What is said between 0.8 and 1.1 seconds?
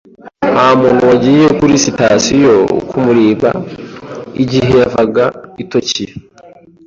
muntu